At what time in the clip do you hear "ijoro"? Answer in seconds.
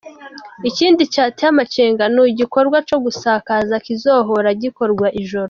5.21-5.39